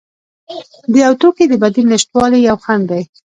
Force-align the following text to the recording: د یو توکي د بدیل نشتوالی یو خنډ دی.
د 0.91 0.93
یو 1.05 1.13
توکي 1.21 1.45
د 1.49 1.53
بدیل 1.63 1.85
نشتوالی 1.93 2.39
یو 2.49 2.57
خنډ 2.63 2.83
دی. 2.91 3.01